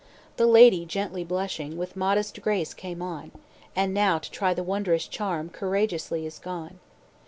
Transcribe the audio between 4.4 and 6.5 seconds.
the wondrous charm Courageously is